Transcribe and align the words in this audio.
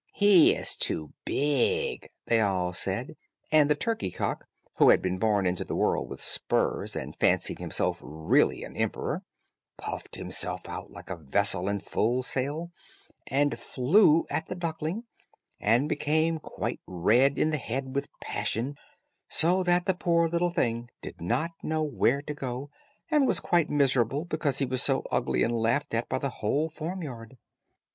"He 0.15 0.55
is 0.55 0.75
too 0.75 1.13
big," 1.25 2.09
they 2.25 2.41
all 2.41 2.73
said, 2.73 3.15
and 3.51 3.69
the 3.69 3.75
turkey 3.75 4.09
cock, 4.09 4.45
who 4.77 4.89
had 4.89 4.99
been 4.99 5.19
born 5.19 5.45
into 5.45 5.63
the 5.63 5.75
world 5.75 6.09
with 6.09 6.23
spurs, 6.23 6.95
and 6.95 7.15
fancied 7.15 7.59
himself 7.59 7.99
really 8.01 8.63
an 8.63 8.75
emperor, 8.75 9.21
puffed 9.77 10.15
himself 10.15 10.67
out 10.67 10.89
like 10.89 11.11
a 11.11 11.15
vessel 11.15 11.69
in 11.69 11.81
full 11.81 12.23
sail, 12.23 12.71
and 13.27 13.59
flew 13.59 14.25
at 14.31 14.47
the 14.47 14.55
duckling, 14.55 15.03
and 15.59 15.87
became 15.87 16.39
quite 16.39 16.79
red 16.87 17.37
in 17.37 17.51
the 17.51 17.57
head 17.59 17.93
with 17.93 18.07
passion, 18.21 18.77
so 19.29 19.61
that 19.61 19.85
the 19.85 19.93
poor 19.93 20.27
little 20.27 20.49
thing 20.49 20.89
did 21.03 21.21
not 21.21 21.51
know 21.61 21.83
where 21.83 22.23
to 22.23 22.33
go, 22.33 22.71
and 23.11 23.27
was 23.27 23.39
quite 23.39 23.69
miserable 23.69 24.25
because 24.25 24.57
he 24.57 24.65
was 24.65 24.81
so 24.81 25.03
ugly 25.11 25.43
and 25.43 25.53
laughed 25.55 25.93
at 25.93 26.09
by 26.09 26.17
the 26.17 26.29
whole 26.41 26.69
farmyard. 26.69 27.37